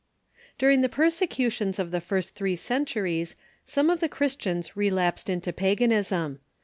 ]During 0.57 0.81
the 0.81 0.89
persecutions 0.89 1.77
of 1.77 1.91
the 1.91 2.01
first 2.01 2.33
three 2.33 2.55
centuries 2.55 3.35
some 3.67 3.91
of 3.91 3.99
the 3.99 4.09
Christians 4.09 4.75
relapsed 4.75 5.29
into 5.29 5.53
paganism. 5.53 6.39